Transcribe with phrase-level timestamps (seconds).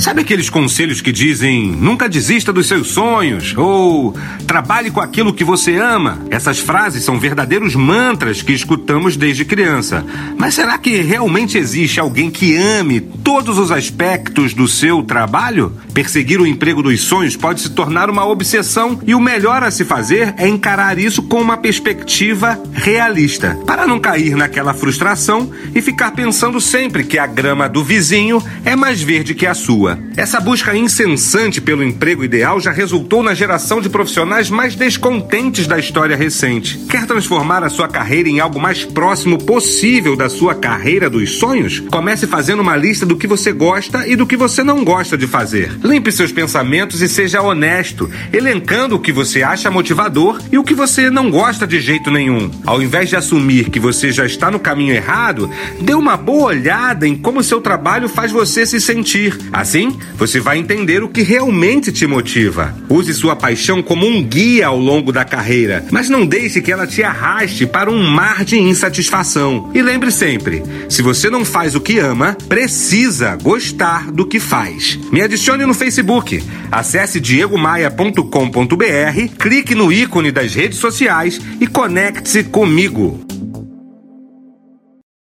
[0.00, 4.16] Sabe aqueles conselhos que dizem nunca desista dos seus sonhos ou
[4.46, 6.18] trabalhe com aquilo que você ama?
[6.30, 10.02] Essas frases são verdadeiros mantras que escutamos desde criança.
[10.38, 15.76] Mas será que realmente existe alguém que ame todos os aspectos do seu trabalho?
[15.92, 19.84] Perseguir o emprego dos sonhos pode se tornar uma obsessão e o melhor a se
[19.84, 26.12] fazer é encarar isso com uma perspectiva realista, para não cair naquela frustração e ficar
[26.12, 29.89] pensando sempre que a grama do vizinho é mais verde que a sua.
[30.16, 35.78] Essa busca incessante pelo emprego ideal já resultou na geração de profissionais mais descontentes da
[35.78, 36.78] história recente.
[36.88, 41.80] Quer transformar a sua carreira em algo mais próximo possível da sua carreira dos sonhos?
[41.80, 45.26] Comece fazendo uma lista do que você gosta e do que você não gosta de
[45.26, 45.72] fazer.
[45.82, 50.74] Limpe seus pensamentos e seja honesto, elencando o que você acha motivador e o que
[50.74, 52.50] você não gosta de jeito nenhum.
[52.66, 57.06] Ao invés de assumir que você já está no caminho errado, dê uma boa olhada
[57.06, 59.38] em como seu trabalho faz você se sentir.
[59.52, 62.76] Assim, Assim, você vai entender o que realmente te motiva.
[62.88, 66.86] Use sua paixão como um guia ao longo da carreira, mas não deixe que ela
[66.86, 69.70] te arraste para um mar de insatisfação.
[69.74, 74.98] E lembre sempre: se você não faz o que ama, precisa gostar do que faz.
[75.10, 76.42] Me adicione no Facebook.
[76.70, 83.29] Acesse diegomaia.com.br, clique no ícone das redes sociais e conecte-se comigo.